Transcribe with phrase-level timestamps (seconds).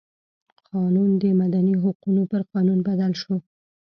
[0.69, 3.35] قانون د مدني حقونو پر قانون بدل شو.